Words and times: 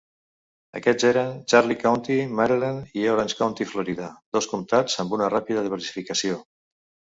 Aquests 0.77 1.03
eren 1.09 1.35
Charles 1.53 1.77
County, 1.83 2.17
Maryland; 2.39 2.89
i 3.03 3.05
Orange 3.13 3.37
County 3.43 3.69
Florida, 3.75 4.09
dos 4.39 4.51
comtats 4.55 4.99
amb 5.07 5.17
una 5.21 5.31
ràpida 5.37 5.67
diversificació. 5.71 6.43